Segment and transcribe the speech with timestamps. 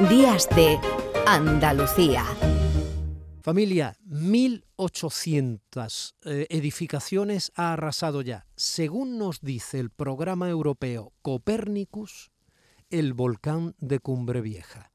[0.00, 0.78] Días de
[1.26, 2.26] Andalucía.
[3.40, 8.46] Familia, 1.800 eh, edificaciones ha arrasado ya.
[8.56, 12.30] Según nos dice el programa europeo Copernicus,
[12.90, 14.92] el volcán de Cumbre Vieja.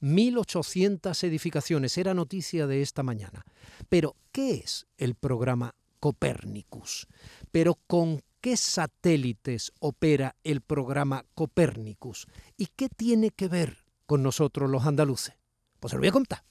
[0.00, 3.44] 1.800 edificaciones, era noticia de esta mañana.
[3.88, 7.08] Pero, ¿qué es el programa Copernicus?
[7.50, 12.28] ¿Pero con qué satélites opera el programa Copernicus?
[12.56, 15.34] ¿Y qué tiene que ver con nosotros los andaluces?
[15.80, 16.42] Pues se lo voy a contar.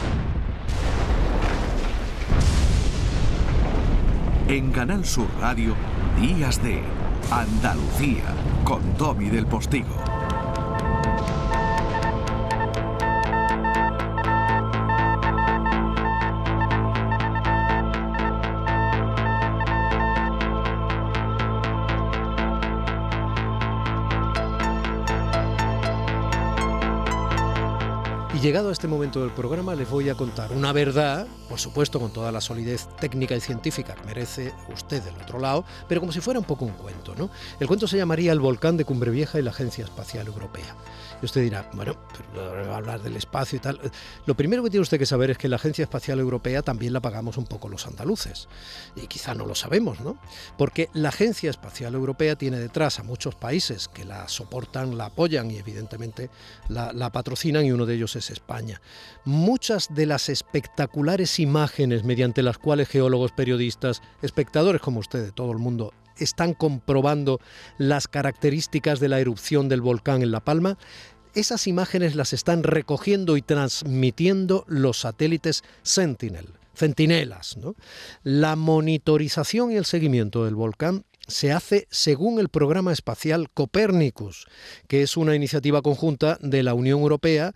[4.48, 5.76] En Canal Sur Radio,
[6.20, 6.82] Días de
[7.32, 8.26] Andalucía,
[8.64, 9.96] con Tommy del Postigo.
[28.44, 32.12] Llegado a este momento del programa les voy a contar una verdad, por supuesto con
[32.12, 36.20] toda la solidez técnica y científica que merece usted del otro lado, pero como si
[36.20, 37.16] fuera un poco un cuento.
[37.16, 37.30] ¿no?
[37.62, 40.76] El cuento se llamaría El volcán de Cumbre Vieja y la Agencia Espacial Europea.
[41.22, 41.96] Y usted dirá, bueno,
[42.34, 43.80] pero hablar del espacio y tal.
[44.26, 47.00] Lo primero que tiene usted que saber es que la Agencia Espacial Europea también la
[47.00, 48.50] pagamos un poco los andaluces.
[48.98, 50.18] Y quizá no lo sabemos, ¿no?
[50.58, 55.50] Porque la Agencia Espacial Europea tiene detrás a muchos países que la soportan, la apoyan
[55.50, 56.30] y evidentemente
[56.68, 58.82] la, la patrocinan y uno de ellos es España.
[59.26, 65.52] Muchas de las espectaculares imágenes mediante las cuales geólogos, periodistas, espectadores como usted de todo
[65.52, 67.40] el mundo están comprobando
[67.78, 70.78] las características de la erupción del volcán en La Palma,
[71.34, 77.58] esas imágenes las están recogiendo y transmitiendo los satélites Sentinel, centinelas.
[78.22, 84.46] La monitorización y el seguimiento del volcán se hace según el programa espacial Copernicus,
[84.88, 87.54] que es una iniciativa conjunta de la Unión Europea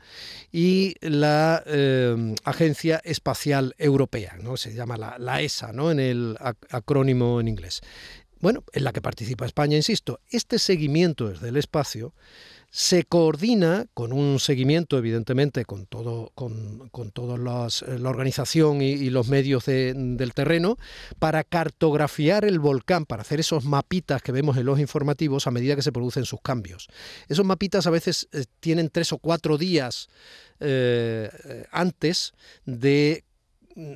[0.52, 4.58] y la eh, Agencia Espacial Europea, ¿no?
[4.58, 5.92] se llama la, ESA ¿no?
[5.92, 6.38] en el
[6.70, 7.82] acrónimo en inglés.
[8.40, 12.14] Bueno, en la que participa España, insisto, este seguimiento desde el espacio
[12.70, 19.30] se coordina con un seguimiento, evidentemente, con todo, con, toda eh, la organización y, los
[19.30, 20.78] medios del terreno,
[21.18, 25.76] para cartografiar el volcán, para hacer esos mapitas que vemos en los informativos a medida
[25.76, 26.88] que se producen sus cambios.
[27.30, 30.10] Esos mapitas a veces eh, tienen tres o cuatro días
[30.60, 31.30] eh,
[31.72, 32.34] antes
[32.66, 33.24] de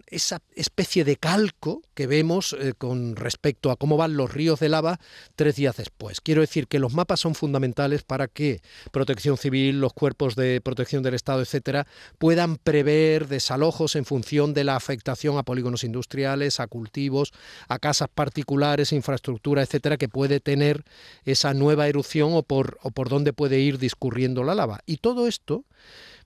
[0.08, 4.70] esa especie de calco que vemos eh, con respecto a cómo van los ríos de
[4.70, 5.00] lava
[5.36, 6.22] tres días después.
[6.22, 11.04] Quiero decir que los mapas son fundamentales para que Protección Civil, los cuerpos de protección
[11.04, 11.88] del Estado, etcétera,
[12.18, 17.34] puedan prever desalojos en función de la afectación a polígonos industriales, a cultivos,
[17.68, 20.84] a casas particulares, infraestructura, etcétera, que puede tener
[21.26, 24.82] esa nueva erupción o por, o por dónde puede ir discurriendo la lava.
[24.86, 25.66] Y todo esto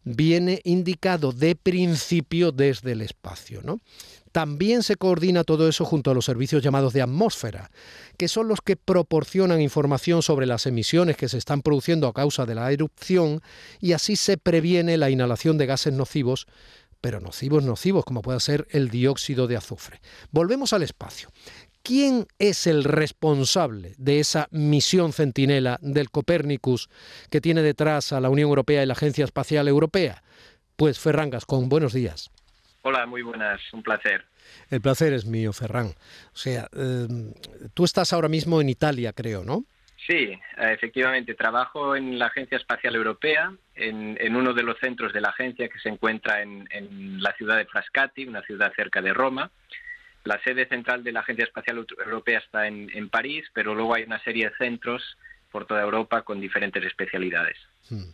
[0.06, 3.62] viene indicado de principio desde el espacio.
[3.64, 3.82] ¿no?
[4.32, 7.72] También se coordina todo eso junto a los servicios llamados de atmósfera,
[8.18, 12.46] que son los que proporcionan información sobre las emisiones que se están produciendo a causa
[12.46, 13.42] de la erupción
[13.82, 16.48] y así se previene la inhalación de gases nocivos
[17.02, 20.02] pero nocivos, nocivos, como puede ser el dióxido de azufre.
[20.32, 21.30] Volvemos al espacio.
[21.85, 26.90] ¿Quién es el responsable de esa misión centinela del Copérnicus
[27.29, 30.23] que tiene detrás a la Unión Europea y la Agencia Espacial Europea?
[30.78, 32.31] Pues Ferran Gascón, buenos días.
[32.81, 34.25] Hola, muy buenas, un placer.
[34.72, 35.90] El placer es mío, Ferran.
[36.34, 37.06] O sea, eh,
[37.75, 39.63] tú estás ahora mismo en Italia, creo, ¿no?
[40.07, 41.35] Sí, efectivamente.
[41.35, 45.78] Trabajo en la Agencia Espacial Europea, en, uno de los centros de la agencia que
[45.78, 49.52] se encuentra en, en la ciudad de Frascati, una ciudad cerca de Roma.
[50.25, 54.22] La sede central de la Agencia Espacial Europea está en, París, pero luego hay una
[54.24, 55.18] serie de centros
[55.52, 57.58] por toda Europa con diferentes especialidades.
[57.90, 58.09] Hmm.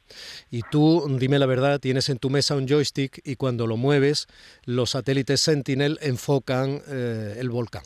[0.52, 4.28] Y tú, dime la verdad, tienes en tu mesa un joystick y cuando lo mueves,
[4.66, 7.84] los satélites Sentinel enfocan eh, el volcán.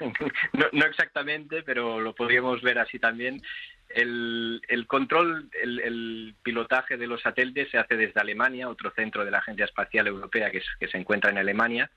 [0.72, 3.42] no, exactamente, pero lo podríamos ver así también.
[3.90, 9.38] El, control, el, pilotaje de los satélites se hace desde Alemania, otro centro de la
[9.38, 11.90] Agencia Espacial Europea que se encuentra en Alemania.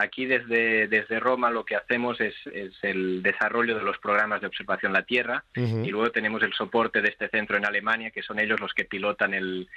[0.00, 2.34] Aquí desde, desde Roma lo que hacemos es,
[2.82, 7.02] el desarrollo de los programas de observación de la Tierra y luego tenemos el soporte
[7.02, 9.68] de este centro en Alemania, que son ellos los que pilotan el,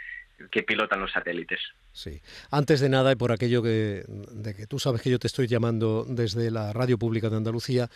[0.49, 1.59] que pilotan los satélites.
[1.91, 2.21] Sí.
[2.51, 5.47] Antes de nada, y por aquello que, de que tú sabes que yo te estoy
[5.47, 7.89] llamando desde la Radio Pública de Andalucía,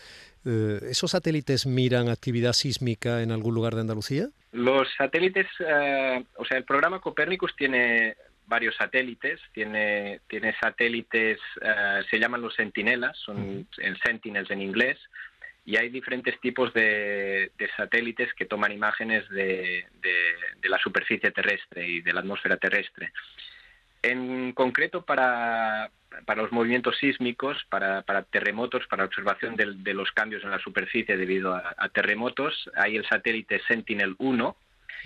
[0.46, 4.28] eh, ¿esos satélites miran actividad sísmica en algún lugar de Andalucía?
[4.52, 8.16] Los satélites, eh, o sea, el programa Copernicus tiene
[8.48, 14.98] varios satélites, tiene, tiene satélites, eh, se llaman los sentinelas, son el Sentinels en inglés,
[15.66, 19.86] y hay diferentes tipos de, satélites que toman imágenes de,
[20.64, 23.12] la superficie terrestre y de la atmósfera terrestre.
[24.04, 25.90] En concreto, para,
[26.36, 31.90] los movimientos sísmicos, para, terremotos, para observación de, los cambios en la superficie debido a,
[31.90, 34.56] terremotos, hay el satélite Sentinel-1,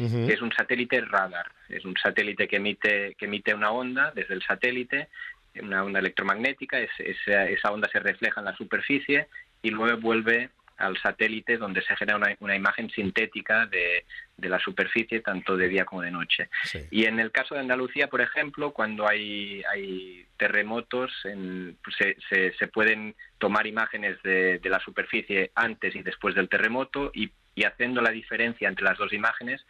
[0.07, 1.51] que es un satélite radar.
[1.67, 5.09] Es un satélite que emite, que emite una onda desde el satélite,
[5.61, 9.27] una onda electromagnética, esa onda se refleja en la superficie
[9.61, 10.49] y luego vuelve
[10.79, 14.05] al satélite donde se genera una, imagen sintética de,
[14.37, 16.49] la superficie tanto de día como de noche.
[16.89, 21.11] Y en el caso de Andalucía, por ejemplo, cuando hay, hay terremotos,
[21.83, 27.31] pues se, se, pueden tomar imágenes de, la superficie antes y después del terremoto y,
[27.65, 29.65] haciendo la diferencia entre las dos imágenes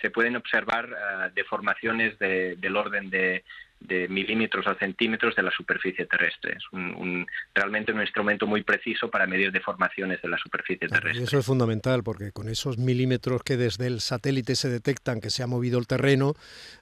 [0.00, 3.44] se pueden observar eh, deformaciones del orden de
[3.80, 6.54] de milímetros o centímetros de la superficie terrestre.
[6.56, 11.22] Es un, realmente un instrumento muy preciso para medir deformaciones de la superficie terrestre.
[11.22, 15.42] eso es fundamental porque con esos milímetros que desde el satélite se detectan que se
[15.42, 16.34] ha movido el terreno,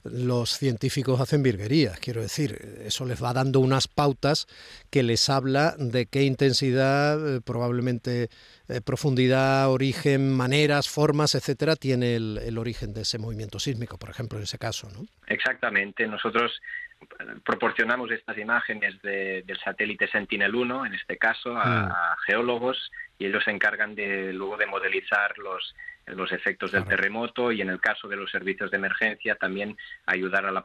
[0.05, 1.99] los científicos hacen virguerías.
[1.99, 4.47] Quiero decir, eso les va dando unas pautas
[4.91, 8.29] que les habla de qué intensidad, eh, probablemente
[8.69, 14.11] eh, profundidad, origen, maneras, formas, etcétera, tiene el, el origen de ese movimiento sísmico, por
[14.11, 15.05] ejemplo, en ese caso, ¿no?
[15.27, 16.07] Exactamente.
[16.07, 16.53] Nosotros
[17.45, 21.93] proporcionamos estas imágenes del satélite Sentinel-1, en este caso, a, mm.
[22.27, 25.75] geólogos y ellos se encargan de luego de modelizar los
[26.07, 29.77] los efectos del terremoto y en el caso de los servicios de emergencia también
[30.07, 30.63] ayudar a la,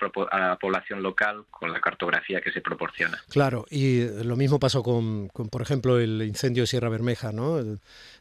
[0.58, 3.20] población local con la cartografía que se proporciona.
[3.30, 7.60] Claro, y lo mismo pasó con, por ejemplo, el incendio de Sierra Bermeja, ¿no?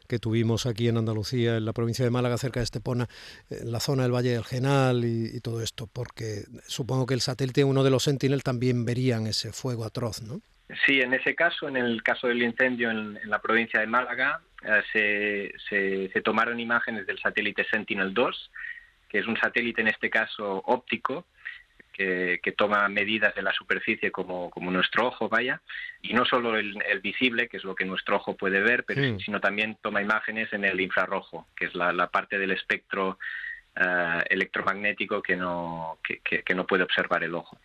[0.07, 3.07] que tuvimos aquí en Andalucía, en la provincia de Málaga, cerca de Estepona,
[3.49, 7.63] en la zona del Valle del Genal y, todo esto, porque supongo que el satélite,
[7.63, 10.41] uno de los Sentinel, también verían ese fuego atroz, ¿no?
[10.85, 15.53] Sí, en ese caso, en el caso del incendio en, la provincia de Málaga, eh,
[15.69, 18.49] se, se, tomaron imágenes del satélite Sentinel-2,
[19.07, 21.25] que es un satélite en este caso óptico,
[21.97, 25.61] que, toma medidas de la superficie como, nuestro ojo, vaya,
[26.01, 29.39] y no solo el, visible, que es lo que nuestro ojo puede ver, pero, sino
[29.39, 33.17] también toma imágenes en el infrarrojo, que es la, parte del espectro
[33.79, 37.59] eh, electromagnético que no, que, no puede observar el ojo.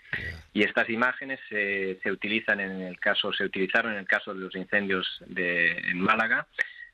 [0.53, 4.41] Y estas imágenes se, se utilizan en el caso, se utilizaron en el caso de
[4.41, 6.47] los incendios de, en Málaga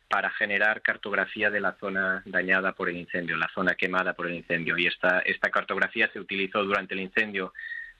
[0.08, 4.34] para generar cartografía de la zona dañada por el incendio, la zona quemada por el
[4.34, 4.78] incendio.
[4.78, 7.52] Y esta, esta cartografía se utilizó durante el incendio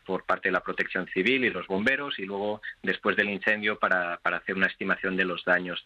[0.07, 4.19] por parte de la protección civil y los bomberos y luego después del incendio para,
[4.19, 5.85] para hacer una estimación de los daños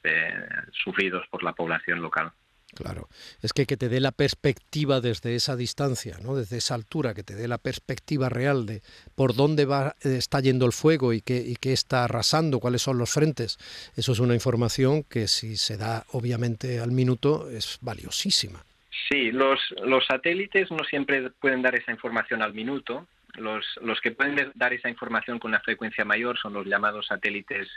[0.84, 2.32] sufridos por la población local.
[2.74, 3.08] Claro,
[3.42, 6.36] es que que te dé la perspectiva desde esa distancia, ¿no?
[6.36, 8.80] desde esa altura, que te dé la perspectiva real de
[9.14, 12.80] por dónde va, eh, está yendo el fuego y qué, y qué está arrasando, cuáles
[12.80, 13.58] son los frentes.
[13.94, 18.64] Eso es una información que si se da obviamente al minuto es valiosísima.
[19.10, 23.06] Sí, los, los satélites no siempre pueden dar esa información al minuto.
[23.34, 27.68] Los, los que pueden dar esa información con una frecuencia mayor son los llamados satélites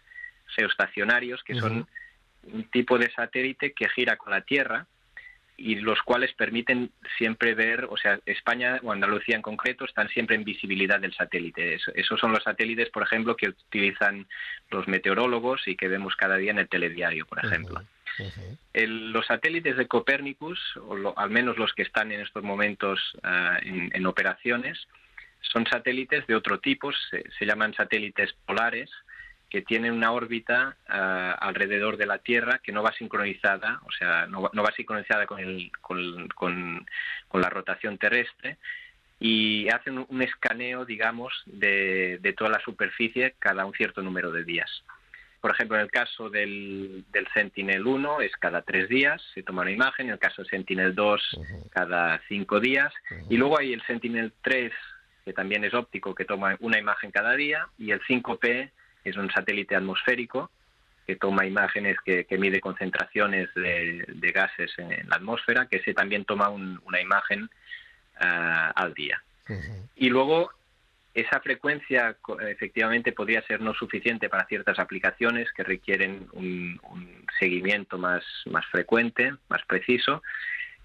[0.56, 1.88] geoestacionarios, que son
[2.54, 4.88] un tipo de satélite que gira con la Tierra
[5.58, 10.36] y los cuales permiten siempre ver, o sea, España o Andalucía en concreto están siempre
[10.36, 11.78] en visibilidad del satélite.
[11.96, 14.28] esos son los satélites, por ejemplo, que utilizan
[14.70, 17.82] los meteorólogos y que vemos cada día en el telediario, por ejemplo.
[18.74, 24.06] los satélites de Copérnicus, o al menos los que están en estos momentos ah, en,
[24.06, 24.88] operaciones,
[25.40, 28.90] son satélites de otro tipo, se llaman satélites polares,
[29.56, 34.28] que tiene una órbita ah, alrededor de la Tierra que no va sincronizada, o sea,
[34.28, 36.86] no, va sincronizada con, el, con, con,
[37.32, 38.58] la rotación terrestre
[39.18, 44.44] y hacen un escaneo, digamos, de, de, toda la superficie cada un cierto número de
[44.44, 44.84] días.
[45.40, 49.72] Por ejemplo, en el caso del, del Sentinel-1 es cada tres días, se toma una
[49.72, 52.94] imagen, en el caso del Sentinel-2 cada cinco días,
[53.30, 54.74] y luego hay el Sentinel-3,
[55.24, 58.72] que también es óptico, que toma una imagen cada día, y el 5P,
[59.06, 60.52] es un satélite atmosférico
[61.06, 66.50] que toma imágenes, que, mide concentraciones de, gases en, la atmósfera, que ese también toma
[66.50, 67.50] una imagen
[68.20, 69.22] ah, al día.
[69.96, 70.50] Y luego
[71.14, 72.18] esa frecuencia
[72.50, 76.80] efectivamente podría ser no suficiente para ciertas aplicaciones que requieren un,
[77.40, 80.24] seguimiento más, más frecuente, más preciso.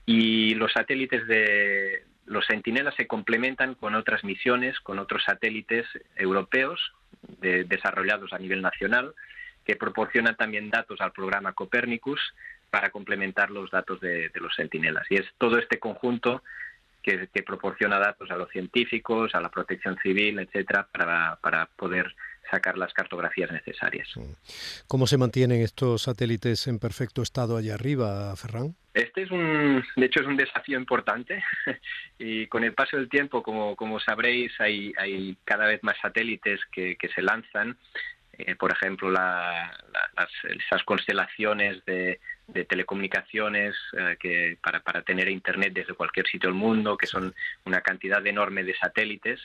[0.04, 5.84] Y los satélites de los Centinelas se complementan con otras misiones, con otros satélites
[6.14, 6.80] europeos
[7.40, 9.14] desarrollados a nivel nacional
[9.64, 12.20] que proporcionan también datos al programa Copernicus
[12.70, 15.04] para complementar los datos de, los sentinelas.
[15.10, 16.44] Y es todo este conjunto
[17.02, 22.14] que, proporciona datos a los científicos, a la protección civil, etcétera, para, poder
[22.50, 24.08] sacar las cartografías necesarias.
[24.86, 28.74] ¿Cómo se mantienen estos satélites en perfecto estado allá arriba, Ferran?
[28.92, 31.42] Este es un, de hecho, es un desafío importante
[32.18, 36.60] y con el paso del tiempo, como, como sabréis, hay, hay cada vez más satélites
[36.72, 37.76] que, que se lanzan.
[38.32, 39.70] Eh, por ejemplo, las,
[40.42, 46.58] esas constelaciones de, de telecomunicaciones eh, que para, para tener internet desde cualquier sitio del
[46.58, 49.40] mundo, que son una cantidad enorme de satélites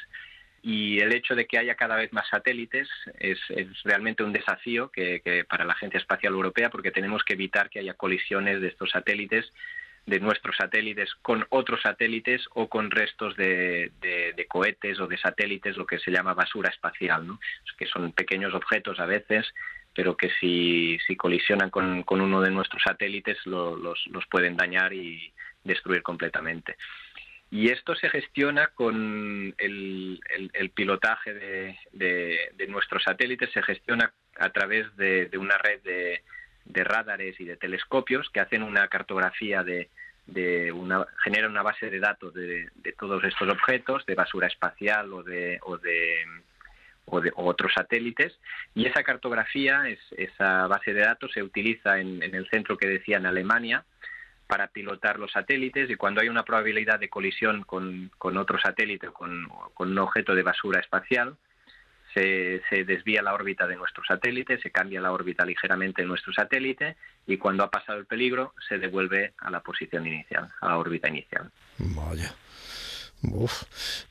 [0.65, 3.39] y el hecho de que haya cada vez más satélites es,
[3.83, 7.93] realmente un desafío que, para la Agencia Espacial Europea porque tenemos que evitar que haya
[7.93, 9.53] colisiones de estos satélites
[10.07, 13.91] de nuestros satélites con otros satélites o con restos de,
[14.47, 17.39] cohetes o de satélites, lo que se llama basura espacial, ¿no?
[17.77, 19.45] que son pequeños objetos a veces,
[19.93, 25.31] pero que si, si colisionan con, uno de nuestros satélites los, los pueden dañar y
[25.63, 26.75] destruir completamente.
[27.55, 31.33] Y esto se gestiona con el, pilotaje
[31.93, 38.29] de, nuestros satélites, se gestiona a través de, una red de, radares y de telescopios
[38.29, 39.89] que hacen una cartografía de,
[40.73, 42.69] una, generan una base de datos de,
[42.99, 46.25] todos estos objetos, de basura espacial o de, o de,
[47.05, 48.37] o de otros satélites,
[48.73, 49.83] y esa cartografía,
[50.17, 53.85] esa base de datos se utiliza en, en el centro que decía en Alemania,
[54.47, 59.13] para pilotar los satélites y cuando hay una probabilidad de colisión con, otro satélite o
[59.13, 59.47] con,
[59.77, 61.35] un objeto de basura espacial,
[62.13, 66.95] se, desvía la órbita de nuestro satélite, se cambia la órbita ligeramente de nuestro satélite
[67.27, 71.09] y cuando ha pasado el peligro se devuelve a la posición inicial, a la órbita
[71.09, 71.51] inicial.
[71.77, 72.33] Vaya.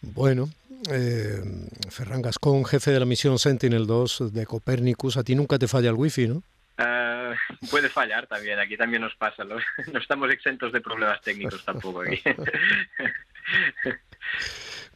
[0.03, 0.51] Bueno,
[0.91, 1.43] eh,
[1.89, 5.97] Ferran Gascón, jefe de la misión Sentinel-2 de Copernicus, a ti nunca te falla el
[5.97, 6.43] wifi, ¿no?
[6.77, 7.35] Uh,
[7.71, 9.57] puede fallar también, aquí también nos pasa, no,
[9.99, 12.21] estamos exentos de problemas técnicos tampoco aquí.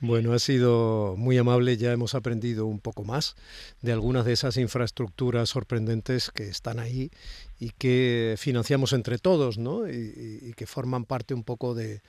[0.00, 3.34] Bueno, ha sido muy amable, ya hemos aprendido un poco más
[3.82, 7.10] de algunas de esas infraestructuras sorprendentes que están ahí
[7.58, 9.88] y que financiamos entre todos, ¿no?
[9.88, 12.00] Y, que forman parte un poco de,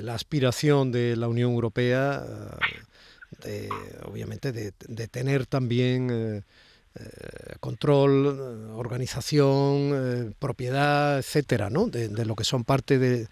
[0.00, 2.24] la aspiración de la Unión Europea,
[3.44, 3.68] eh, de,
[4.04, 6.08] obviamente de, tener también...
[6.10, 6.42] Eh,
[6.94, 11.86] eh, control, eh, organización, eh, propiedad, etcétera, ¿no?
[11.86, 13.28] De, lo que son parte de,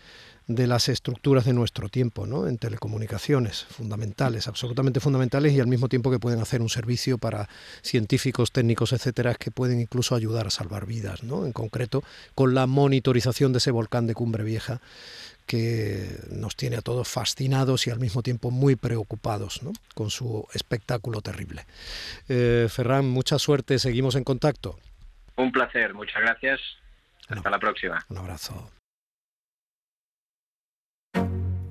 [0.66, 2.46] las estructuras de nuestro tiempo, ¿no?
[2.46, 7.48] En telecomunicaciones, fundamentales, absolutamente fundamentales y al mismo tiempo que pueden hacer un servicio para
[7.82, 11.46] científicos, técnicos, etcétera, que pueden incluso ayudar a salvar vidas, ¿no?
[11.46, 12.02] En concreto,
[12.34, 14.80] con la monitorización de ese volcán de Cumbre Vieja
[15.46, 19.72] que nos tiene a todos fascinados y al mismo tiempo muy preocupados ¿no?
[19.96, 21.66] con su espectáculo terrible.
[22.28, 24.78] Eh, Ferran, mucha suerte, seguimos en contacto.
[25.34, 26.60] Un placer, muchas gracias.
[27.28, 28.04] Hasta la próxima.
[28.08, 28.70] Un abrazo.